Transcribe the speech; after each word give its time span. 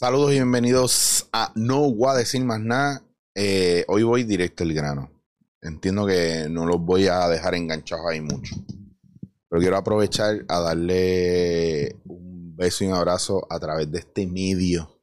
Saludos 0.00 0.30
y 0.30 0.36
bienvenidos 0.36 1.28
a 1.30 1.52
No 1.56 1.92
Voy 1.92 2.08
a 2.08 2.14
decir 2.14 2.42
más 2.42 2.58
nada. 2.58 3.04
Eh, 3.34 3.84
hoy 3.86 4.02
voy 4.02 4.24
directo 4.24 4.64
al 4.64 4.72
grano. 4.72 5.10
Entiendo 5.60 6.06
que 6.06 6.46
no 6.48 6.64
los 6.64 6.80
voy 6.80 7.06
a 7.06 7.28
dejar 7.28 7.54
enganchados 7.54 8.06
ahí 8.06 8.22
mucho. 8.22 8.56
Pero 9.46 9.60
quiero 9.60 9.76
aprovechar 9.76 10.46
a 10.48 10.60
darle 10.60 12.00
un 12.06 12.56
beso 12.56 12.82
y 12.82 12.86
un 12.86 12.94
abrazo 12.94 13.46
a 13.50 13.60
través 13.60 13.92
de 13.92 13.98
este 13.98 14.26
medio 14.26 15.02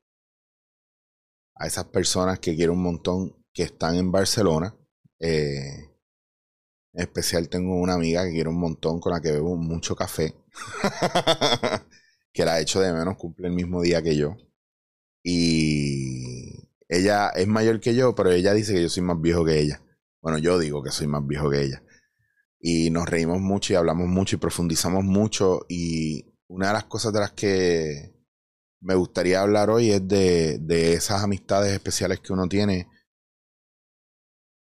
a 1.53 1.67
esas 1.67 1.85
personas 1.85 2.39
que 2.39 2.55
quiero 2.55 2.73
un 2.73 2.81
montón 2.81 3.35
que 3.53 3.61
están 3.61 3.97
en 3.97 4.11
Barcelona. 4.11 4.75
Eh, 5.19 5.91
en 6.93 7.01
especial 7.03 7.49
tengo 7.49 7.75
una 7.75 7.93
amiga 7.93 8.25
que 8.25 8.31
quiero 8.31 8.49
un 8.49 8.59
montón 8.59 8.99
con 8.99 9.13
la 9.13 9.21
que 9.21 9.31
bebo 9.31 9.57
mucho 9.57 9.95
café. 9.95 10.33
que 12.33 12.43
la 12.43 12.59
hecho 12.59 12.79
de 12.79 12.91
menos, 12.91 13.15
cumple 13.15 13.45
el 13.45 13.53
mismo 13.53 13.83
día 13.83 14.01
que 14.01 14.15
yo. 14.15 14.35
Y 15.29 16.69
ella 16.87 17.27
es 17.35 17.47
mayor 17.47 17.81
que 17.81 17.93
yo, 17.93 18.15
pero 18.15 18.31
ella 18.31 18.53
dice 18.53 18.73
que 18.73 18.81
yo 18.83 18.87
soy 18.87 19.03
más 19.03 19.19
viejo 19.19 19.43
que 19.43 19.59
ella. 19.59 19.81
Bueno, 20.21 20.37
yo 20.37 20.57
digo 20.57 20.81
que 20.81 20.89
soy 20.89 21.07
más 21.07 21.27
viejo 21.27 21.49
que 21.49 21.63
ella. 21.63 21.83
Y 22.61 22.91
nos 22.91 23.09
reímos 23.09 23.41
mucho 23.41 23.73
y 23.73 23.75
hablamos 23.75 24.07
mucho 24.07 24.37
y 24.37 24.39
profundizamos 24.39 25.03
mucho. 25.03 25.65
Y 25.67 26.33
una 26.47 26.67
de 26.67 26.73
las 26.75 26.85
cosas 26.85 27.11
de 27.11 27.19
las 27.19 27.33
que 27.33 28.15
me 28.79 28.95
gustaría 28.95 29.41
hablar 29.41 29.69
hoy 29.69 29.91
es 29.91 30.07
de, 30.07 30.59
de 30.59 30.93
esas 30.93 31.21
amistades 31.21 31.73
especiales 31.73 32.21
que 32.21 32.31
uno 32.31 32.47
tiene, 32.47 32.87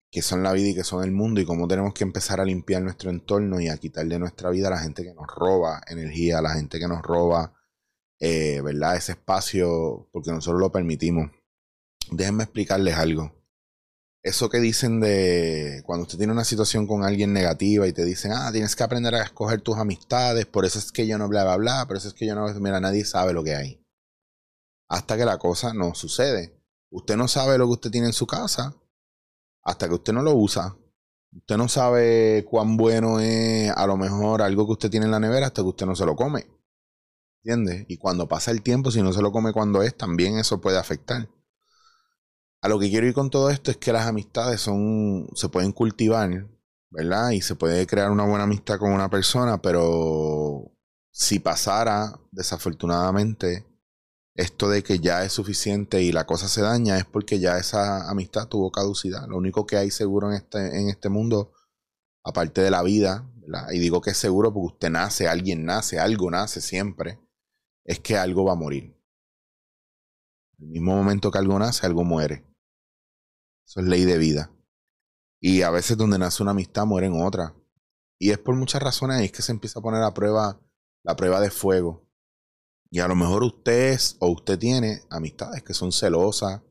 que 0.10 0.24
son 0.24 0.42
la 0.42 0.52
vida 0.52 0.70
y 0.70 0.76
que 0.76 0.84
son 0.84 1.04
el 1.04 1.12
mundo, 1.12 1.42
y 1.42 1.46
cómo 1.46 1.68
tenemos 1.68 1.94
que 1.94 2.06
empezar 2.06 2.42
a 2.42 2.46
limpiar 2.46 2.82
nuestro 2.82 3.12
entorno 3.12 3.60
y 3.60 3.68
a 3.68 3.78
quitar 3.78 4.08
de 4.08 4.18
nuestra 4.18 4.50
vida 4.50 4.70
a 4.70 4.72
la 4.72 4.80
gente 4.80 5.04
que 5.04 5.14
nos 5.14 5.28
roba 5.28 5.84
energía, 5.86 6.40
a 6.40 6.42
la 6.42 6.56
gente 6.56 6.80
que 6.80 6.88
nos 6.88 7.04
roba, 7.04 7.54
eh, 8.20 8.62
¿verdad? 8.62 8.96
Ese 8.96 9.14
espacio, 9.14 10.08
porque 10.12 10.32
nosotros 10.32 10.60
lo 10.60 10.72
permitimos. 10.72 11.32
Déjenme 12.12 12.44
explicarles 12.44 12.96
algo. 12.96 13.34
Eso 14.24 14.50
que 14.50 14.60
dicen 14.60 15.00
de 15.00 15.84
cuando 15.86 16.04
usted 16.04 16.18
tiene 16.18 16.34
una 16.34 16.46
situación 16.46 16.88
con 16.88 17.04
alguien 17.04 17.32
negativa 17.32 17.88
y 17.88 17.94
te 17.94 18.04
dicen, 18.04 18.32
ah, 18.34 18.52
tienes 18.52 18.76
que 18.76 18.84
aprender 18.84 19.14
a 19.14 19.24
escoger 19.24 19.62
tus 19.62 19.78
amistades, 19.78 20.48
por 20.48 20.66
eso 20.66 20.80
es 20.80 20.92
que 20.92 21.06
yo 21.06 21.20
no 21.20 21.28
bla, 21.28 21.44
bla, 21.44 21.58
bla, 21.58 21.86
por 21.86 21.98
eso 21.98 22.08
es 22.08 22.16
que 22.16 22.26
yo 22.26 22.34
no, 22.34 22.48
mira, 22.60 22.80
nadie 22.80 23.06
sabe 23.06 23.34
lo 23.34 23.44
que 23.44 23.56
hay. 23.56 23.86
Hasta 24.90 25.16
que 25.16 25.26
la 25.26 25.38
cosa 25.38 25.74
no 25.74 25.94
sucede. 25.94 26.60
Usted 26.90 27.18
no 27.18 27.28
sabe 27.28 27.58
lo 27.58 27.66
que 27.68 27.74
usted 27.74 27.92
tiene 27.92 28.08
en 28.08 28.14
su 28.14 28.26
casa 28.26 28.76
hasta 29.62 29.88
que 29.88 29.96
usted 29.96 30.14
no 30.14 30.22
lo 30.22 30.34
usa. 30.36 30.76
Usted 31.36 31.58
no 31.58 31.68
sabe 31.68 32.46
cuán 32.50 32.78
bueno 32.78 33.20
es 33.20 33.70
a 33.70 33.86
lo 33.86 33.98
mejor 33.98 34.42
algo 34.42 34.66
que 34.66 34.72
usted 34.74 34.90
tiene 34.90 35.06
en 35.06 35.12
la 35.12 35.20
nevera 35.20 35.48
hasta 35.48 35.62
que 35.62 35.68
usted 35.68 35.86
no 35.86 35.96
se 35.96 36.06
lo 36.06 36.16
come. 36.16 36.48
Y 37.88 37.98
cuando 37.98 38.28
pasa 38.28 38.52
el 38.52 38.64
tiempo, 38.64 38.90
si 38.90 39.02
no 39.04 39.14
se 39.14 39.22
lo 39.22 39.32
come 39.32 39.54
cuando 39.54 39.84
es, 39.84 39.96
también 39.96 40.40
eso 40.40 40.62
puede 40.62 40.80
afectar. 40.80 41.30
A 42.62 42.70
lo 42.70 42.80
que 42.80 42.90
quiero 42.90 43.06
ir 43.06 43.14
con 43.14 43.30
todo 43.30 43.52
esto 43.52 43.70
es 43.70 43.78
que 43.78 43.94
las 43.94 44.08
amistades 44.08 44.62
son, 44.62 45.28
se 45.36 45.50
pueden 45.50 45.72
cultivar, 45.72 46.48
¿verdad? 46.90 47.32
Y 47.32 47.42
se 47.42 47.56
puede 47.56 47.86
crear 47.86 48.10
una 48.10 48.26
buena 48.26 48.46
amistad 48.46 48.80
con 48.80 48.92
una 48.92 49.10
persona, 49.10 49.62
pero 49.62 50.72
si 51.12 51.38
pasara, 51.40 52.20
desafortunadamente, 52.32 53.68
esto 54.34 54.68
de 54.68 54.82
que 54.84 55.00
ya 55.00 55.24
es 55.24 55.32
suficiente 55.32 56.02
y 56.02 56.12
la 56.12 56.26
cosa 56.26 56.48
se 56.48 56.62
daña 56.62 56.98
es 56.98 57.06
porque 57.06 57.40
ya 57.40 57.58
esa 57.60 58.10
amistad 58.10 58.48
tuvo 58.48 58.72
caducidad. 58.72 59.28
Lo 59.28 59.38
único 59.38 59.68
que 59.68 59.78
hay 59.78 59.92
seguro 59.92 60.32
en 60.32 60.38
este, 60.38 60.80
en 60.80 60.90
este 60.90 61.10
mundo, 61.10 61.54
aparte 62.24 62.62
de 62.62 62.72
la 62.72 62.82
vida, 62.82 63.30
¿verdad? 63.36 63.72
y 63.72 63.80
digo 63.80 64.02
que 64.02 64.10
es 64.12 64.18
seguro 64.18 64.52
porque 64.52 64.74
usted 64.74 64.90
nace, 64.90 65.28
alguien 65.28 65.64
nace, 65.66 66.00
algo 66.00 66.32
nace 66.32 66.60
siempre, 66.62 67.20
es 67.86 68.00
que 68.00 68.18
algo 68.18 68.44
va 68.44 68.54
a 68.54 68.58
morir. 68.58 68.96
En 70.58 70.66
el 70.66 70.72
mismo 70.72 70.96
momento 70.96 71.32
que 71.32 71.38
algo 71.38 71.58
nace, 71.60 71.86
algo 71.86 72.04
muere. 72.04 72.46
Eso 73.66 73.80
es 73.80 73.86
ley 73.86 74.04
de 74.04 74.18
vida. 74.18 74.52
Y 75.40 75.62
a 75.62 75.70
veces 75.70 75.96
donde 75.96 76.18
nace 76.18 76.42
una 76.42 76.52
amistad, 76.52 76.86
mueren 76.86 77.22
otras. 77.22 77.54
Y 78.20 78.32
es 78.32 78.40
por 78.40 78.56
muchas 78.56 78.82
razones 78.82 79.18
ahí 79.18 79.26
es 79.26 79.32
que 79.32 79.42
se 79.42 79.52
empieza 79.52 79.80
a 79.80 79.82
poner 79.84 80.02
a 80.02 80.14
prueba 80.14 80.60
la 81.04 81.16
prueba 81.16 81.40
de 81.40 81.52
fuego. 81.52 82.10
Y 82.90 83.00
a 83.00 83.08
lo 83.08 83.16
mejor 83.16 83.44
usted 83.44 83.92
es 83.92 84.18
o 84.20 84.30
usted 84.30 84.58
tiene 84.58 85.02
amistades 85.10 85.64
que 85.64 85.74
son 85.74 85.92
celosas, 85.92 86.62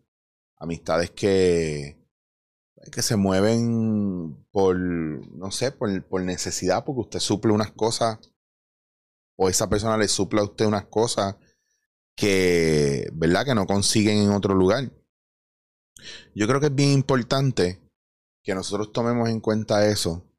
amistades 0.56 1.10
que, 1.10 1.98
que 2.90 3.02
se 3.02 3.16
mueven 3.16 4.44
por, 4.50 4.76
no 4.76 5.50
sé, 5.50 5.70
por, 5.70 6.02
por 6.06 6.22
necesidad, 6.22 6.84
porque 6.84 7.02
usted 7.02 7.20
suple 7.20 7.52
unas 7.52 7.72
cosas 7.72 8.18
o 9.36 9.48
esa 9.48 9.68
persona 9.68 9.96
le 9.96 10.08
suple 10.08 10.40
a 10.40 10.44
usted 10.44 10.66
unas 10.66 10.86
cosas 10.86 11.36
que, 12.16 13.08
¿verdad? 13.12 13.44
Que 13.44 13.54
no 13.54 13.66
consiguen 13.66 14.18
en 14.18 14.30
otro 14.30 14.54
lugar. 14.54 14.92
Yo 16.34 16.46
creo 16.46 16.60
que 16.60 16.66
es 16.66 16.74
bien 16.74 16.90
importante 16.90 17.80
que 18.42 18.54
nosotros 18.54 18.92
tomemos 18.92 19.28
en 19.28 19.40
cuenta 19.40 19.86
eso, 19.88 20.30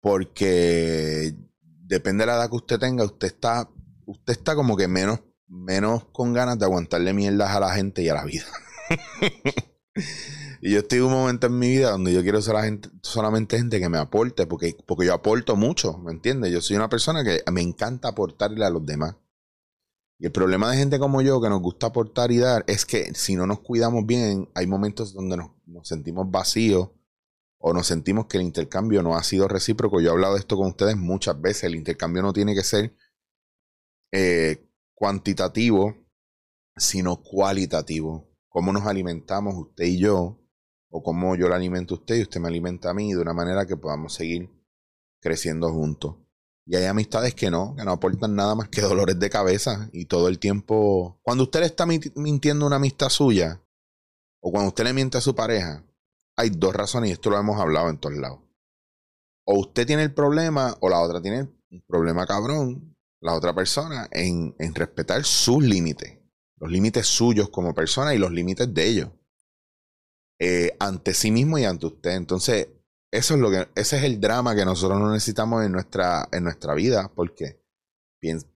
porque 0.00 1.34
depende 1.54 2.22
de 2.22 2.26
la 2.26 2.36
edad 2.36 2.50
que 2.50 2.56
usted 2.56 2.78
tenga, 2.78 3.04
usted 3.04 3.28
está, 3.28 3.68
usted 4.04 4.32
está 4.32 4.54
como 4.54 4.76
que 4.76 4.86
menos, 4.86 5.20
menos 5.48 6.04
con 6.06 6.32
ganas 6.32 6.58
de 6.58 6.66
aguantarle 6.66 7.12
mierdas 7.14 7.50
a 7.50 7.60
la 7.60 7.74
gente 7.74 8.02
y 8.02 8.08
a 8.08 8.14
la 8.14 8.24
vida. 8.24 8.46
y 10.66 10.72
yo 10.72 10.80
estoy 10.80 10.98
en 10.98 11.04
un 11.04 11.12
momento 11.12 11.46
en 11.46 11.60
mi 11.60 11.68
vida 11.68 11.92
donde 11.92 12.12
yo 12.12 12.22
quiero 12.22 12.42
ser 12.42 12.54
la 12.54 12.64
gente, 12.64 12.88
solamente 13.00 13.56
gente 13.56 13.78
que 13.78 13.88
me 13.88 13.98
aporte, 13.98 14.48
porque, 14.48 14.76
porque 14.84 15.06
yo 15.06 15.14
aporto 15.14 15.54
mucho, 15.54 15.96
¿me 15.98 16.10
entiendes? 16.10 16.50
Yo 16.50 16.60
soy 16.60 16.74
una 16.74 16.88
persona 16.88 17.22
que 17.22 17.40
me 17.52 17.60
encanta 17.60 18.08
aportarle 18.08 18.64
a 18.64 18.70
los 18.70 18.84
demás. 18.84 19.14
Y 20.18 20.26
el 20.26 20.32
problema 20.32 20.68
de 20.68 20.78
gente 20.78 20.98
como 20.98 21.22
yo 21.22 21.40
que 21.40 21.48
nos 21.48 21.62
gusta 21.62 21.86
aportar 21.86 22.32
y 22.32 22.38
dar 22.38 22.64
es 22.66 22.84
que 22.84 23.14
si 23.14 23.36
no 23.36 23.46
nos 23.46 23.60
cuidamos 23.60 24.06
bien, 24.06 24.48
hay 24.56 24.66
momentos 24.66 25.12
donde 25.12 25.36
nos, 25.36 25.52
sentimos 25.86 26.28
vacíos 26.32 26.90
o 27.58 27.72
nos 27.72 27.86
sentimos 27.86 28.26
que 28.26 28.38
el 28.38 28.42
intercambio 28.42 29.04
no 29.04 29.14
ha 29.16 29.22
sido 29.22 29.46
recíproco. 29.46 30.00
Yo 30.00 30.08
he 30.08 30.12
hablado 30.14 30.34
de 30.34 30.40
esto 30.40 30.56
con 30.56 30.66
ustedes 30.66 30.96
muchas 30.96 31.40
veces. 31.40 31.62
El 31.62 31.76
intercambio 31.76 32.22
no 32.22 32.32
tiene 32.32 32.56
que 32.56 32.64
ser 32.64 32.92
eh, 34.10 34.68
cuantitativo, 34.96 35.94
sino 36.76 37.22
cualitativo. 37.22 38.28
Cómo 38.48 38.72
nos 38.72 38.84
alimentamos 38.84 39.54
usted 39.54 39.84
y 39.84 40.00
yo, 40.00 40.42
o 40.96 41.02
cómo 41.02 41.36
yo 41.36 41.46
le 41.48 41.54
alimento 41.54 41.94
a 41.94 41.98
usted 41.98 42.16
y 42.16 42.22
usted 42.22 42.40
me 42.40 42.48
alimenta 42.48 42.88
a 42.88 42.94
mí 42.94 43.12
de 43.12 43.20
una 43.20 43.34
manera 43.34 43.66
que 43.66 43.76
podamos 43.76 44.14
seguir 44.14 44.50
creciendo 45.20 45.70
juntos. 45.70 46.16
Y 46.64 46.74
hay 46.74 46.86
amistades 46.86 47.34
que 47.34 47.50
no, 47.50 47.74
que 47.76 47.84
no 47.84 47.92
aportan 47.92 48.34
nada 48.34 48.54
más 48.54 48.70
que 48.70 48.80
dolores 48.92 49.18
de 49.18 49.28
cabeza 49.28 49.90
y 49.92 50.06
todo 50.06 50.28
el 50.28 50.38
tiempo. 50.38 51.20
Cuando 51.22 51.44
usted 51.44 51.60
le 51.60 51.66
está 51.66 51.84
mintiendo 51.84 52.66
una 52.66 52.76
amistad 52.76 53.10
suya, 53.10 53.62
o 54.40 54.50
cuando 54.50 54.68
usted 54.68 54.84
le 54.84 54.94
miente 54.94 55.18
a 55.18 55.20
su 55.20 55.34
pareja, 55.34 55.84
hay 56.34 56.48
dos 56.48 56.74
razones 56.74 57.10
y 57.10 57.12
esto 57.12 57.28
lo 57.28 57.38
hemos 57.38 57.60
hablado 57.60 57.90
en 57.90 57.98
todos 57.98 58.16
lados. 58.16 58.40
O 59.44 59.58
usted 59.58 59.86
tiene 59.86 60.02
el 60.02 60.14
problema, 60.14 60.76
o 60.80 60.88
la 60.88 61.00
otra 61.00 61.20
tiene 61.20 61.42
un 61.70 61.82
problema 61.86 62.26
cabrón, 62.26 62.96
la 63.20 63.34
otra 63.34 63.54
persona, 63.54 64.08
en, 64.12 64.54
en 64.58 64.74
respetar 64.74 65.24
sus 65.24 65.62
límites, 65.62 66.18
los 66.56 66.70
límites 66.70 67.06
suyos 67.06 67.50
como 67.50 67.74
persona 67.74 68.14
y 68.14 68.18
los 68.18 68.32
límites 68.32 68.72
de 68.72 68.86
ellos. 68.86 69.10
Eh, 70.38 70.76
ante 70.78 71.14
sí 71.14 71.30
mismo 71.30 71.58
y 71.58 71.64
ante 71.64 71.86
usted. 71.86 72.10
Entonces, 72.12 72.68
eso 73.10 73.34
es 73.34 73.40
lo 73.40 73.50
que, 73.50 73.68
ese 73.74 73.96
es 73.98 74.04
el 74.04 74.20
drama 74.20 74.54
que 74.54 74.64
nosotros 74.64 75.00
no 75.00 75.12
necesitamos 75.12 75.64
en 75.64 75.72
nuestra, 75.72 76.28
en 76.32 76.44
nuestra 76.44 76.74
vida, 76.74 77.10
porque 77.14 77.62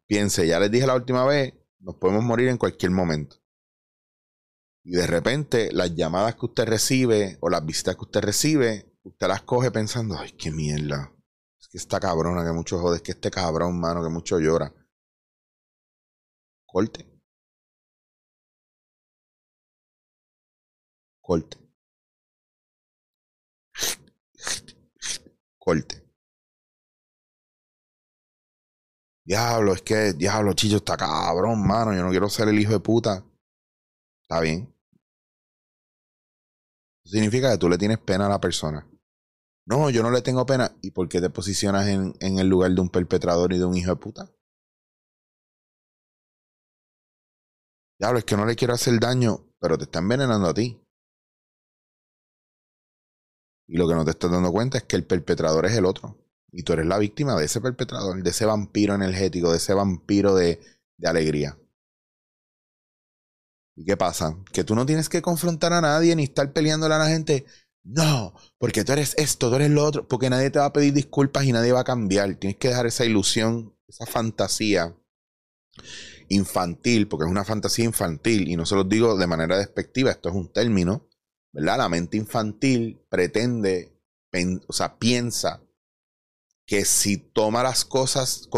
piense, 0.07 0.47
ya 0.47 0.61
les 0.61 0.71
dije 0.71 0.87
la 0.87 0.97
última 0.97 1.25
vez, 1.25 1.55
nos 1.79 1.97
podemos 1.97 2.25
morir 2.25 2.49
en 2.49 2.59
cualquier 2.59 2.91
momento. 2.91 3.37
Y 4.85 4.93
de 4.93 5.07
repente, 5.07 5.71
las 5.73 5.95
llamadas 5.95 6.35
que 6.37 6.47
usted 6.47 6.67
recibe 6.67 7.39
o 7.41 7.49
las 7.51 7.65
visitas 7.65 7.97
que 7.97 8.03
usted 8.03 8.21
recibe, 8.21 8.93
usted 9.03 9.29
las 9.29 9.43
coge 9.43 9.71
pensando, 9.71 10.17
ay, 10.19 10.33
qué 10.33 10.51
mierda. 10.51 11.13
Es 11.59 11.69
que 11.69 11.79
esta 11.79 12.01
cabrona 12.01 12.45
que 12.45 12.53
mucho 12.53 12.79
jode, 12.79 12.97
es 12.97 13.03
que 13.03 13.13
este 13.13 13.31
cabrón, 13.31 13.79
mano, 13.81 14.03
que 14.03 14.09
mucho 14.11 14.39
llora. 14.39 14.75
Corte. 16.67 17.07
Corte. 21.21 21.60
Corte. 25.61 26.03
Diablo, 29.25 29.75
es 29.75 29.83
que, 29.83 30.13
diablo, 30.15 30.55
Chillo 30.55 30.79
está 30.79 30.97
cabrón, 30.97 31.65
mano. 31.65 31.95
Yo 31.95 32.03
no 32.03 32.11
quiero 32.11 32.29
ser 32.29 32.49
el 32.49 32.59
hijo 32.59 32.73
de 32.73 32.81
puta. 32.81 33.25
Está 34.23 34.41
bien. 34.41 34.75
significa 37.05 37.51
que 37.53 37.59
tú 37.59 37.69
le 37.69 37.79
tienes 37.79 37.99
pena 37.99 38.27
a 38.27 38.29
la 38.29 38.41
persona. 38.41 38.87
No, 39.67 39.91
yo 39.91 40.03
no 40.03 40.11
le 40.11 40.23
tengo 40.23 40.47
pena. 40.47 40.77
¿Y 40.83 40.91
por 40.91 41.09
qué 41.09 41.21
te 41.21 41.31
posicionas 41.31 41.87
en, 41.89 42.15
en 42.21 42.39
el 42.39 42.49
lugar 42.49 42.73
de 42.73 42.81
un 42.81 42.89
perpetrador 42.89 43.53
y 43.53 43.59
de 43.59 43.65
un 43.65 43.77
hijo 43.77 43.91
de 43.91 43.97
puta? 43.97 44.31
Diablo, 48.01 48.19
es 48.19 48.25
que 48.25 48.37
no 48.37 48.47
le 48.47 48.57
quiero 48.57 48.75
hacer 48.75 48.99
daño, 48.99 49.47
pero 49.61 49.77
te 49.77 49.85
está 49.85 49.99
envenenando 49.99 50.49
a 50.49 50.55
ti. 50.55 50.81
Y 53.71 53.77
lo 53.77 53.87
que 53.87 53.95
no 53.95 54.05
te 54.05 54.11
estás 54.11 54.33
dando 54.33 54.51
cuenta 54.51 54.79
es 54.79 54.85
que 54.85 54.97
el 54.97 55.05
perpetrador 55.05 55.65
es 55.65 55.77
el 55.77 55.85
otro. 55.85 56.19
Y 56.51 56.65
tú 56.65 56.73
eres 56.73 56.87
la 56.87 56.99
víctima 56.99 57.37
de 57.37 57.45
ese 57.45 57.61
perpetrador, 57.61 58.21
de 58.21 58.31
ese 58.31 58.45
vampiro 58.45 58.97
energético, 58.97 59.53
de 59.53 59.59
ese 59.59 59.75
vampiro 59.75 60.35
de, 60.35 60.59
alegría. 61.05 61.57
¿Y 63.77 63.85
qué 63.85 63.97
pasa? 63.97 64.37
Que 64.53 64.65
tú 64.65 64.75
no 64.75 64.87
tienes 64.87 65.09
que 65.09 65.23
confrontar 65.23 65.73
a 65.73 65.81
nadie 65.81 66.17
ni 66.17 66.25
estar 66.25 66.53
peleándole 66.53 66.95
a 66.95 66.99
la 66.99 67.07
gente. 67.07 67.47
No, 67.85 68.35
porque 68.59 68.83
tú 68.83 68.91
eres 68.91 69.15
esto, 69.17 69.49
tú 69.49 69.55
eres 69.55 69.71
lo 69.71 69.85
otro, 69.85 70.09
porque 70.09 70.31
nadie 70.31 70.51
te 70.51 70.59
va 70.59 70.65
a 70.65 70.73
pedir 70.73 70.93
disculpas 70.93 71.45
y 71.45 71.53
nadie 71.53 71.71
va 71.71 71.81
a 71.81 71.85
cambiar. 71.85 72.35
Tienes 72.35 72.59
que 72.59 72.69
dejar 72.69 72.87
esa 72.87 73.05
ilusión, 73.05 73.77
esa 73.87 74.05
fantasía 74.05 74.97
infantil, 76.29 77.07
porque 77.07 77.27
es 77.27 77.31
una 77.31 77.45
fantasía 77.45 77.85
infantil, 77.85 78.49
y 78.49 78.57
no 78.57 78.67
se 78.67 78.75
lo 78.75 78.83
digo 78.83 79.17
de 79.17 79.29
manera 79.29 79.57
despectiva, 79.57 80.11
esto 80.11 80.29
es 80.29 80.35
un 80.35 80.53
término, 80.53 81.09
¿verdad? 81.53 81.79
La 81.79 81.89
mente 81.89 82.17
infantil 82.17 83.05
pretende, 83.09 83.99
o 84.67 84.73
sea, 84.73 84.99
piensa 84.99 85.63
que 86.67 86.85
si 86.85 87.17
toma 87.17 87.63
las 87.63 87.85
cosas, 87.85 88.49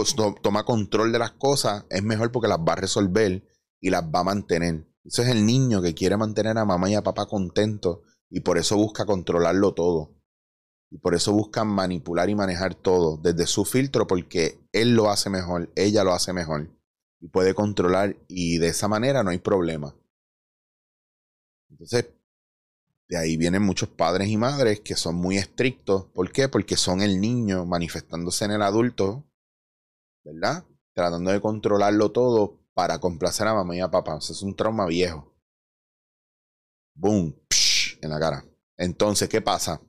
toma 0.42 0.64
control 0.64 1.12
de 1.12 1.18
las 1.18 1.32
cosas, 1.32 1.86
es 1.88 2.02
mejor 2.02 2.30
porque 2.30 2.48
las 2.48 2.58
va 2.58 2.74
a 2.74 2.76
resolver 2.76 3.42
y 3.80 3.90
las 3.90 4.04
va 4.04 4.20
a 4.20 4.24
mantener. 4.24 4.86
Ese 5.04 5.22
es 5.22 5.28
el 5.28 5.46
niño 5.46 5.80
que 5.80 5.94
quiere 5.94 6.16
mantener 6.16 6.58
a 6.58 6.64
mamá 6.64 6.90
y 6.90 6.94
a 6.94 7.02
papá 7.02 7.26
contentos 7.26 8.00
y 8.28 8.40
por 8.40 8.58
eso 8.58 8.76
busca 8.76 9.06
controlarlo 9.06 9.72
todo. 9.72 10.14
Y 10.90 10.98
por 10.98 11.14
eso 11.14 11.32
busca 11.32 11.64
manipular 11.64 12.28
y 12.28 12.34
manejar 12.34 12.74
todo 12.74 13.16
desde 13.16 13.46
su 13.46 13.64
filtro 13.64 14.06
porque 14.06 14.60
él 14.72 14.94
lo 14.94 15.08
hace 15.08 15.30
mejor, 15.30 15.72
ella 15.74 16.04
lo 16.04 16.12
hace 16.12 16.34
mejor 16.34 16.70
y 17.18 17.28
puede 17.28 17.54
controlar 17.54 18.16
y 18.28 18.58
de 18.58 18.68
esa 18.68 18.88
manera 18.88 19.22
no 19.22 19.30
hay 19.30 19.38
problema. 19.38 19.96
Entonces, 21.70 22.10
de 23.12 23.18
ahí 23.18 23.36
vienen 23.36 23.60
muchos 23.60 23.90
padres 23.90 24.28
y 24.28 24.38
madres 24.38 24.80
que 24.80 24.96
son 24.96 25.16
muy 25.16 25.36
estrictos. 25.36 26.06
¿Por 26.14 26.32
qué? 26.32 26.48
Porque 26.48 26.78
son 26.78 27.02
el 27.02 27.20
niño 27.20 27.66
manifestándose 27.66 28.46
en 28.46 28.52
el 28.52 28.62
adulto, 28.62 29.30
¿verdad? 30.24 30.64
Tratando 30.94 31.30
de 31.30 31.38
controlarlo 31.38 32.10
todo 32.10 32.64
para 32.72 33.00
complacer 33.00 33.46
a 33.48 33.52
mamá 33.52 33.76
y 33.76 33.80
a 33.80 33.90
papá. 33.90 34.16
es 34.16 34.40
un 34.40 34.56
trauma 34.56 34.86
viejo. 34.86 35.30
Boom, 36.94 37.38
en 38.00 38.08
la 38.08 38.18
cara. 38.18 38.46
Entonces, 38.78 39.28
¿qué 39.28 39.42
pasa? 39.42 39.82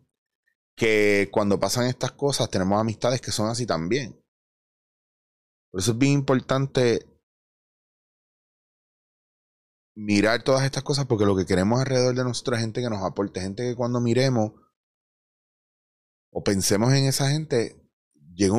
Que 0.76 1.30
cuando 1.32 1.58
pasan 1.58 1.86
estas 1.86 2.12
cosas 2.12 2.50
tenemos 2.50 2.78
amistades 2.78 3.22
que 3.22 3.32
son 3.32 3.48
así 3.48 3.66
también. 3.66 4.22
Por 5.72 5.80
eso 5.80 5.94
es 5.94 5.98
bien 5.98 6.12
importante 6.12 7.08
mirar 9.96 10.44
todas 10.44 10.64
estas 10.64 10.84
cosas 10.84 11.06
porque 11.06 11.26
lo 11.26 11.36
que 11.36 11.46
queremos 11.46 11.80
alrededor 11.80 12.16
de 12.16 12.24
nosotros 12.24 12.60
gente 12.60 12.82
que 12.82 12.90
nos 12.90 13.04
aporte, 13.04 13.42
gente 13.42 13.64
que 13.64 13.76
cuando 13.76 14.02
miremos 14.02 14.54
o 16.32 16.44
pensemos 16.44 16.92
en 16.94 17.06
esa 17.06 17.30
gente, 17.30 17.80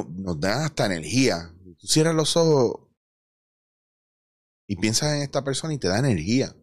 nos 0.08 0.38
da 0.38 0.66
hasta 0.66 0.86
energía. 0.86 1.52
Tú 1.78 1.86
cierras 1.88 2.14
los 2.14 2.36
ojos 2.36 2.88
y 4.68 4.76
piensas 4.76 5.14
en 5.14 5.22
esta 5.22 5.42
persona 5.42 5.74
y 5.74 5.78
te 5.78 5.88
da 5.88 5.98
energía. 5.98 6.54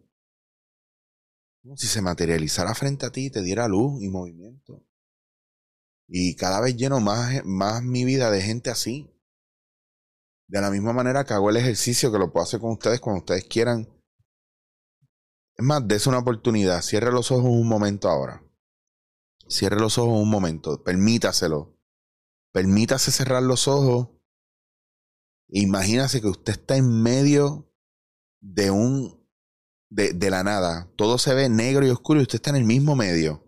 Como 1.62 1.76
si 1.76 1.86
se 1.86 2.00
materializara 2.00 2.74
frente 2.74 3.06
a 3.06 3.12
ti 3.12 3.26
y 3.26 3.30
te 3.30 3.42
diera 3.42 3.68
luz 3.68 4.02
y 4.02 4.08
movimiento. 4.08 4.84
Y 6.08 6.34
cada 6.34 6.60
vez 6.60 6.76
lleno 6.76 6.98
más, 7.00 7.44
más 7.44 7.82
mi 7.82 8.04
vida 8.04 8.30
de 8.30 8.40
gente 8.40 8.70
así. 8.70 9.08
De 10.48 10.60
la 10.60 10.70
misma 10.70 10.92
manera 10.92 11.24
que 11.24 11.34
hago 11.34 11.50
el 11.50 11.56
ejercicio, 11.58 12.10
que 12.10 12.18
lo 12.18 12.32
puedo 12.32 12.44
hacer 12.44 12.60
con 12.60 12.72
ustedes 12.72 13.00
cuando 13.00 13.20
ustedes 13.20 13.44
quieran 13.44 13.86
es 15.56 15.64
más, 15.64 15.86
des 15.86 16.06
una 16.06 16.18
oportunidad. 16.18 16.82
Cierre 16.82 17.12
los 17.12 17.30
ojos 17.30 17.50
un 17.50 17.68
momento 17.68 18.08
ahora. 18.08 18.42
Cierre 19.48 19.78
los 19.78 19.98
ojos 19.98 20.20
un 20.20 20.30
momento. 20.30 20.82
Permítaselo. 20.82 21.78
Permítase 22.52 23.10
cerrar 23.10 23.42
los 23.42 23.68
ojos. 23.68 24.08
Imagínase 25.48 26.20
que 26.20 26.28
usted 26.28 26.52
está 26.52 26.76
en 26.76 27.02
medio 27.02 27.70
de 28.40 28.70
un. 28.70 29.20
De, 29.90 30.14
de 30.14 30.30
la 30.30 30.42
nada. 30.42 30.90
Todo 30.96 31.18
se 31.18 31.34
ve 31.34 31.50
negro 31.50 31.86
y 31.86 31.90
oscuro 31.90 32.20
y 32.20 32.22
usted 32.22 32.36
está 32.36 32.50
en 32.50 32.56
el 32.56 32.64
mismo 32.64 32.96
medio. 32.96 33.46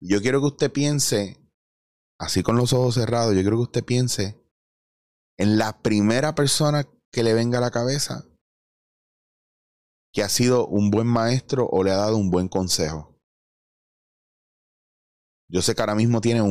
Yo 0.00 0.20
quiero 0.20 0.40
que 0.40 0.46
usted 0.46 0.72
piense, 0.72 1.40
así 2.18 2.44
con 2.44 2.56
los 2.56 2.72
ojos 2.72 2.94
cerrados, 2.94 3.34
yo 3.34 3.40
quiero 3.40 3.56
que 3.56 3.62
usted 3.62 3.84
piense 3.84 4.40
en 5.36 5.58
la 5.58 5.82
primera 5.82 6.36
persona 6.36 6.88
que 7.10 7.24
le 7.24 7.34
venga 7.34 7.58
a 7.58 7.60
la 7.60 7.72
cabeza 7.72 8.31
que 10.12 10.22
ha 10.22 10.28
sido 10.28 10.66
un 10.66 10.90
buen 10.90 11.06
maestro 11.06 11.66
o 11.66 11.82
le 11.82 11.90
ha 11.90 11.96
dado 11.96 12.16
un 12.16 12.30
buen 12.30 12.48
consejo. 12.48 13.18
Yo 15.48 15.62
sé 15.62 15.74
que 15.74 15.82
ahora 15.82 15.94
mismo 15.94 16.20
tiene 16.20 16.42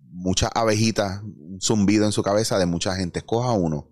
muchas 0.00 0.50
abejitas, 0.54 1.22
un 1.22 1.60
zumbido 1.60 2.04
en 2.06 2.12
su 2.12 2.22
cabeza 2.22 2.58
de 2.58 2.66
mucha 2.66 2.94
gente. 2.96 3.20
Escoja 3.20 3.52
uno, 3.52 3.88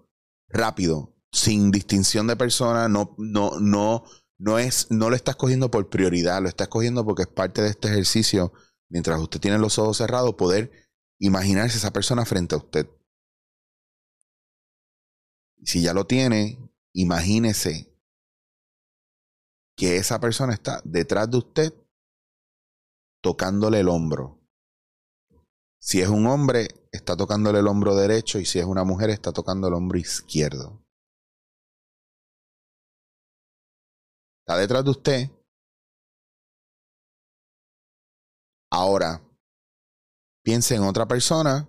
rápido, 0.48 1.14
sin 1.30 1.70
distinción 1.70 2.26
de 2.26 2.36
persona, 2.36 2.88
no, 2.88 3.14
no, 3.18 3.58
no, 3.60 4.04
no 4.38 4.58
es, 4.58 4.90
no 4.90 5.08
lo 5.08 5.16
está 5.16 5.32
escogiendo 5.32 5.70
por 5.70 5.88
prioridad, 5.88 6.42
lo 6.42 6.48
está 6.48 6.64
escogiendo 6.64 7.04
porque 7.04 7.22
es 7.22 7.28
parte 7.28 7.62
de 7.62 7.70
este 7.70 7.88
ejercicio, 7.88 8.52
mientras 8.88 9.20
usted 9.20 9.40
tiene 9.40 9.58
los 9.58 9.78
ojos 9.78 9.98
cerrados, 9.98 10.34
poder 10.34 10.70
imaginarse 11.18 11.78
esa 11.78 11.92
persona 11.92 12.24
frente 12.24 12.54
a 12.54 12.58
usted. 12.58 12.88
Si 15.64 15.80
ya 15.80 15.94
lo 15.94 16.06
tiene, 16.06 16.58
imagínese 16.92 17.91
que 19.76 19.96
esa 19.96 20.20
persona 20.20 20.52
está 20.52 20.80
detrás 20.84 21.30
de 21.30 21.36
usted 21.38 21.74
tocándole 23.22 23.80
el 23.80 23.88
hombro. 23.88 24.40
Si 25.80 26.00
es 26.00 26.08
un 26.08 26.26
hombre, 26.26 26.68
está 26.92 27.16
tocándole 27.16 27.58
el 27.58 27.66
hombro 27.66 27.94
derecho 27.96 28.38
y 28.38 28.44
si 28.44 28.58
es 28.58 28.64
una 28.64 28.84
mujer, 28.84 29.10
está 29.10 29.32
tocando 29.32 29.68
el 29.68 29.74
hombro 29.74 29.98
izquierdo. 29.98 30.84
Está 34.40 34.58
detrás 34.58 34.84
de 34.84 34.90
usted. 34.90 35.30
Ahora, 38.70 39.20
piense 40.42 40.74
en 40.74 40.82
otra 40.82 41.06
persona 41.06 41.68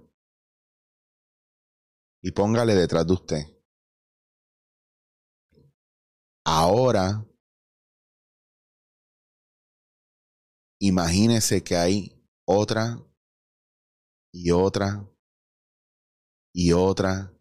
y 2.22 2.32
póngale 2.32 2.76
detrás 2.76 3.06
de 3.06 3.14
usted. 3.14 3.44
Ahora, 6.46 7.26
imagínese 10.88 11.64
que 11.64 11.78
hay 11.78 12.22
otra 12.46 13.02
y 14.34 14.52
otra 14.52 15.10
y 16.54 16.74
otra. 16.74 17.34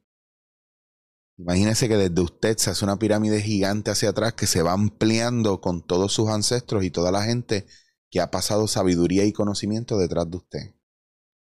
Imagínese 1.37 1.89
que 1.89 1.97
desde 1.97 2.21
usted 2.21 2.57
se 2.59 2.71
hace 2.71 2.85
una 2.85 3.01
pirámide 3.01 3.43
gigante 3.43 3.91
hacia 3.91 4.11
atrás 4.11 4.35
que 4.35 4.47
se 4.47 4.63
va 4.63 4.73
ampliando 4.73 5.61
con 5.61 5.85
todos 5.85 6.13
sus 6.13 6.29
ancestros 6.29 6.85
y 6.85 6.93
toda 6.93 7.11
la 7.11 7.25
gente 7.25 7.67
que 8.11 8.21
ha 8.21 8.31
pasado 8.31 8.69
sabiduría 8.69 9.25
y 9.25 9.33
conocimiento 9.33 9.99
detrás 9.99 10.31
de 10.31 10.37
usted. 10.37 10.75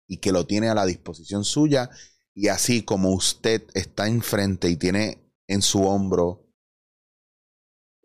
Y 0.08 0.16
que 0.18 0.32
lo 0.32 0.46
tiene 0.46 0.68
a 0.68 0.74
la 0.74 0.86
disposición 0.86 1.44
suya. 1.44 1.90
Y 2.34 2.48
así 2.48 2.82
como 2.82 3.10
usted 3.10 3.62
está 3.74 4.08
enfrente 4.08 4.68
y 4.68 4.76
tiene 4.76 5.32
en 5.46 5.62
su 5.62 5.84
hombro 5.84 6.44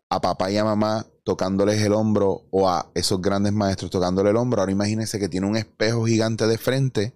a 0.08 0.20
papá 0.20 0.52
y 0.52 0.58
a 0.58 0.64
mamá 0.64 1.09
tocándoles 1.24 1.82
el 1.82 1.92
hombro 1.92 2.46
o 2.50 2.68
a 2.68 2.90
esos 2.94 3.20
grandes 3.20 3.52
maestros 3.52 3.90
tocándole 3.90 4.30
el 4.30 4.36
hombro, 4.36 4.60
ahora 4.60 4.72
imagínese 4.72 5.18
que 5.18 5.28
tiene 5.28 5.46
un 5.46 5.56
espejo 5.56 6.04
gigante 6.04 6.46
de 6.46 6.58
frente 6.58 7.14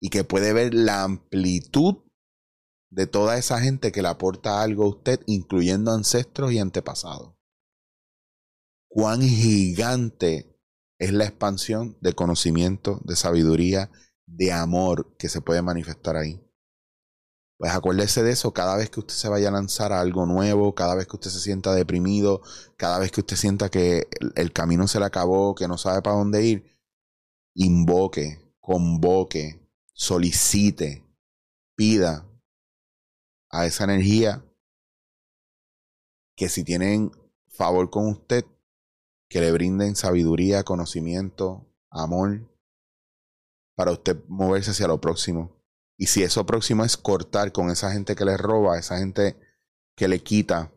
y 0.00 0.10
que 0.10 0.24
puede 0.24 0.52
ver 0.52 0.74
la 0.74 1.04
amplitud 1.04 1.96
de 2.90 3.06
toda 3.06 3.36
esa 3.36 3.60
gente 3.60 3.92
que 3.92 4.02
le 4.02 4.08
aporta 4.08 4.62
algo 4.62 4.84
a 4.84 4.88
usted, 4.88 5.20
incluyendo 5.26 5.92
ancestros 5.92 6.52
y 6.52 6.58
antepasados. 6.58 7.34
Cuán 8.88 9.20
gigante 9.20 10.56
es 10.98 11.12
la 11.12 11.24
expansión 11.24 11.98
de 12.00 12.14
conocimiento, 12.14 13.00
de 13.04 13.16
sabiduría, 13.16 13.90
de 14.26 14.52
amor 14.52 15.16
que 15.18 15.28
se 15.28 15.40
puede 15.40 15.62
manifestar 15.62 16.16
ahí. 16.16 16.45
Pues 17.58 17.72
acuérdese 17.72 18.22
de 18.22 18.32
eso 18.32 18.52
cada 18.52 18.76
vez 18.76 18.90
que 18.90 19.00
usted 19.00 19.14
se 19.14 19.28
vaya 19.28 19.48
a 19.48 19.52
lanzar 19.52 19.92
a 19.92 20.00
algo 20.00 20.26
nuevo, 20.26 20.74
cada 20.74 20.94
vez 20.94 21.06
que 21.06 21.16
usted 21.16 21.30
se 21.30 21.40
sienta 21.40 21.74
deprimido, 21.74 22.42
cada 22.76 22.98
vez 22.98 23.10
que 23.10 23.20
usted 23.20 23.36
sienta 23.36 23.70
que 23.70 24.06
el, 24.34 24.52
camino 24.52 24.86
se 24.88 24.98
le 25.00 25.06
acabó, 25.06 25.54
que 25.54 25.66
no 25.66 25.78
sabe 25.78 26.02
para 26.02 26.16
dónde 26.16 26.44
ir, 26.44 26.78
invoque, 27.54 28.52
convoque, 28.60 29.66
solicite, 29.94 31.02
pida 31.74 32.28
a 33.50 33.64
esa 33.64 33.84
energía 33.84 34.44
que 36.36 36.50
si 36.50 36.62
tienen 36.62 37.10
favor 37.48 37.88
con 37.88 38.08
usted, 38.08 38.44
que 39.30 39.40
le 39.40 39.50
brinden 39.52 39.96
sabiduría, 39.96 40.62
conocimiento, 40.62 41.66
amor, 41.90 42.46
para 43.74 43.92
usted 43.92 44.22
moverse 44.28 44.72
hacia 44.72 44.88
lo 44.88 45.00
próximo. 45.00 45.55
Y 45.98 46.06
si 46.06 46.22
eso 46.22 46.44
próximo 46.44 46.84
es 46.84 46.96
cortar 46.96 47.52
con 47.52 47.70
esa 47.70 47.90
gente 47.90 48.14
que 48.14 48.24
le 48.24 48.36
roba, 48.36 48.78
esa 48.78 48.98
gente 48.98 49.36
que 49.96 50.08
le 50.08 50.22
quita, 50.22 50.72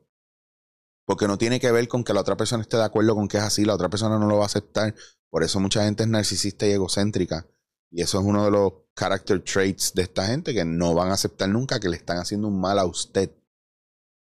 porque 1.09 1.27
no 1.27 1.39
tiene 1.39 1.59
que 1.59 1.71
ver 1.71 1.87
con 1.87 2.03
que 2.03 2.13
la 2.13 2.21
otra 2.21 2.37
persona 2.37 2.61
esté 2.61 2.77
de 2.77 2.83
acuerdo 2.83 3.15
con 3.15 3.27
que 3.27 3.37
es 3.37 3.43
así, 3.43 3.65
la 3.65 3.73
otra 3.73 3.89
persona 3.89 4.19
no 4.19 4.27
lo 4.27 4.37
va 4.37 4.43
a 4.43 4.45
aceptar. 4.45 4.93
Por 5.31 5.43
eso 5.43 5.59
mucha 5.59 5.83
gente 5.83 6.03
es 6.03 6.09
narcisista 6.09 6.67
y 6.67 6.71
egocéntrica. 6.73 7.47
Y 7.89 8.03
eso 8.03 8.19
es 8.19 8.25
uno 8.25 8.45
de 8.45 8.51
los 8.51 8.73
character 8.95 9.43
traits 9.43 9.95
de 9.95 10.03
esta 10.03 10.27
gente 10.27 10.53
que 10.53 10.63
no 10.65 10.93
van 10.93 11.09
a 11.09 11.13
aceptar 11.15 11.49
nunca 11.49 11.79
que 11.79 11.89
le 11.89 11.97
están 11.97 12.19
haciendo 12.19 12.47
un 12.47 12.61
mal 12.61 12.77
a 12.77 12.85
usted. 12.85 13.31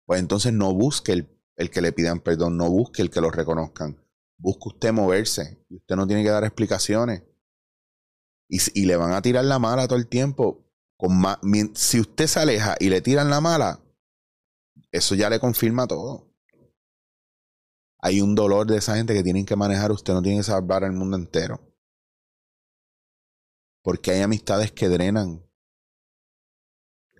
Pues 0.05 0.19
entonces 0.19 0.53
no 0.53 0.71
busque 0.71 1.13
el, 1.13 1.27
el 1.55 1.71
que 1.71 1.81
le 1.81 1.93
pidan 1.93 2.19
perdón, 2.19 2.57
no 2.57 2.69
busque 2.69 3.01
el 3.01 3.09
que 3.09 3.21
lo 3.21 3.31
reconozcan. 3.31 3.97
Busque 4.37 4.69
usted 4.69 4.93
moverse 4.93 5.65
y 5.69 5.77
usted 5.77 5.95
no 5.95 6.05
tiene 6.05 6.23
que 6.23 6.29
dar 6.29 6.43
explicaciones. 6.43 7.23
Y, 8.47 8.59
y 8.79 8.85
le 8.85 8.97
van 8.97 9.13
a 9.13 9.21
tirar 9.23 9.45
la 9.45 9.57
mala 9.57 9.87
todo 9.87 9.97
el 9.97 10.05
tiempo. 10.05 10.66
Si 11.75 11.99
usted 11.99 12.27
se 12.27 12.39
aleja 12.39 12.75
y 12.79 12.89
le 12.89 13.01
tiran 13.01 13.29
la 13.29 13.39
mala, 13.39 13.79
eso 14.91 15.15
ya 15.15 15.29
le 15.29 15.39
confirma 15.39 15.87
todo. 15.87 16.27
Hay 17.99 18.21
un 18.21 18.35
dolor 18.35 18.67
de 18.67 18.77
esa 18.77 18.95
gente 18.95 19.13
que 19.13 19.23
tienen 19.23 19.45
que 19.45 19.55
manejar. 19.55 19.91
Usted 19.91 20.13
no 20.13 20.21
tiene 20.21 20.39
que 20.39 20.43
salvar 20.43 20.83
al 20.83 20.93
mundo 20.93 21.17
entero. 21.17 21.59
Porque 23.83 24.11
hay 24.11 24.21
amistades 24.21 24.71
que 24.71 24.89
drenan. 24.89 25.43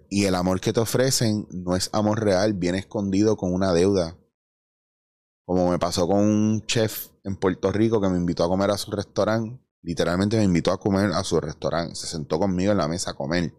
Y 0.10 0.26
el 0.26 0.36
amor 0.36 0.62
que 0.62 0.74
te 0.74 0.80
ofrecen 0.80 1.48
no 1.52 1.76
es 1.76 1.90
amor 1.94 2.24
real, 2.24 2.54
viene 2.54 2.78
escondido 2.78 3.36
con 3.36 3.54
una 3.54 3.74
deuda. 3.74 4.18
Como 5.46 5.70
me 5.70 5.80
pasó 5.80 6.08
con 6.08 6.20
un 6.20 6.66
chef 6.66 7.10
en 7.24 7.36
Puerto 7.36 7.72
Rico 7.72 8.00
que 8.02 8.10
me 8.10 8.18
invitó 8.18 8.44
a 8.44 8.48
comer 8.48 8.72
a 8.72 8.78
su 8.78 8.92
restaurante. 8.92 9.62
Literalmente 9.82 10.38
me 10.38 10.44
invitó 10.44 10.72
a 10.72 10.80
comer 10.80 11.12
a 11.12 11.24
su 11.24 11.40
restaurante. 11.40 11.96
Se 11.96 12.08
sentó 12.08 12.40
conmigo 12.40 12.72
en 12.72 12.78
la 12.78 12.88
mesa 12.88 13.12
a 13.12 13.16
comer. 13.16 13.54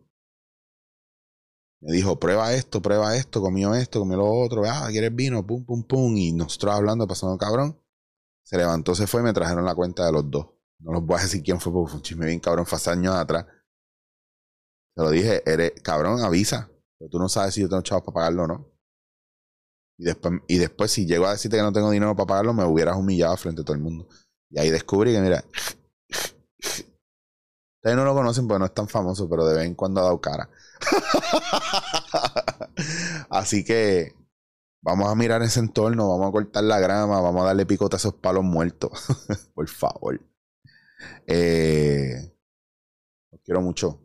Me 1.81 1.93
dijo, 1.93 2.19
prueba 2.19 2.53
esto, 2.55 2.83
prueba 2.83 3.17
esto, 3.17 3.41
comió 3.41 3.75
esto, 3.75 4.01
comió 4.01 4.17
lo 4.19 4.27
otro. 4.27 4.65
Ah, 4.67 4.89
¿quieres 4.91 5.15
vino? 5.15 5.47
Pum, 5.47 5.65
pum, 5.65 5.85
pum. 5.85 6.17
Y 6.17 6.33
nosotros 6.33 6.75
hablando, 6.75 7.07
pasando 7.07 7.39
cabrón. 7.39 7.81
Se 8.45 8.57
levantó, 8.57 8.95
se 8.95 9.07
fue 9.07 9.21
y 9.21 9.25
me 9.25 9.33
trajeron 9.33 9.65
la 9.65 9.75
cuenta 9.75 10.07
de 10.07 10.13
los 10.13 10.31
dos. 10.31 10.47
No 10.81 10.93
los 10.93 11.05
voy 11.05 11.19
a 11.19 11.23
decir 11.23 11.43
quién 11.43 11.61
fue 11.61 11.73
porque 11.73 11.91
fue 11.91 11.99
un 11.99 12.03
chisme 12.03 12.27
bien 12.27 12.41
cabrón, 12.41 12.67
fue 12.67 12.77
hace 12.77 12.91
años 12.91 13.15
atrás. 13.15 13.47
Se 14.97 15.03
lo 15.03 15.11
dije, 15.11 15.43
eres 15.47 15.73
cabrón, 15.83 16.21
avisa. 16.23 16.71
Pero 16.99 17.11
tú 17.11 17.19
no 17.19 17.29
sabes 17.29 17.55
si 17.55 17.61
yo 17.61 17.69
tengo 17.69 17.83
chavos 17.83 18.05
para 18.05 18.15
pagarlo 18.15 18.45
o 18.45 18.47
no. 18.47 18.73
Y 19.99 20.05
después, 20.05 20.41
y 20.47 20.59
después, 20.59 20.91
si 20.91 21.07
llego 21.07 21.27
a 21.27 21.33
decirte 21.33 21.57
que 21.57 21.63
no 21.63 21.73
tengo 21.73 21.91
dinero 21.91 22.15
para 22.17 22.27
pagarlo, 22.27 22.55
me 22.55 22.65
hubieras 22.65 22.97
humillado 22.97 23.37
frente 23.37 23.63
a 23.63 23.65
todo 23.65 23.77
el 23.77 23.83
mundo. 23.83 24.09
Y 24.51 24.59
ahí 24.59 24.71
descubrí 24.71 25.13
que, 25.13 25.21
mira, 25.21 25.45
ustedes 26.09 27.97
no 27.97 28.05
lo 28.05 28.15
conocen 28.15 28.49
porque 28.49 28.61
no 28.61 28.67
es 28.67 28.75
tan 28.75 28.89
famoso, 28.89 29.29
pero 29.29 29.45
de 29.47 29.57
vez 29.57 29.67
en 29.67 29.75
cuando 29.75 30.01
ha 30.01 30.05
dado 30.05 30.21
cara. 30.21 30.49
Así 33.31 33.65
que 33.65 34.15
vamos 34.81 35.11
a 35.11 35.15
mirar 35.15 35.43
ese 35.43 35.61
entorno, 35.61 36.09
vamos 36.09 36.29
a 36.29 36.33
cortar 36.33 36.65
la 36.65 36.79
grama, 36.79 37.21
vamos 37.21 37.43
a 37.43 37.47
darle 37.47 37.67
picota 37.67 37.97
a 37.97 37.99
esos 37.99 38.15
palos 38.15 38.45
muertos. 38.45 39.07
Por 39.55 39.69
favor. 39.69 40.21
Eh, 41.27 42.33
los 43.31 43.41
quiero 43.43 43.61
mucho. 43.61 44.01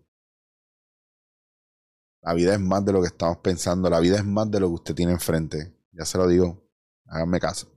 La 2.22 2.34
vida 2.34 2.54
es 2.54 2.60
más 2.60 2.84
de 2.86 2.94
lo 2.94 3.02
que 3.02 3.08
estamos 3.08 3.38
pensando. 3.38 3.90
La 3.90 4.00
vida 4.00 4.18
es 4.18 4.26
más 4.26 4.50
de 4.50 4.60
lo 4.60 4.70
que 4.70 4.76
usted 4.76 4.96
tiene 4.96 5.12
enfrente. 5.12 5.76
Ya 5.92 6.06
se 6.06 6.18
lo 6.18 6.28
digo. 6.28 6.64
Háganme 7.06 7.40
caso. 7.40 7.68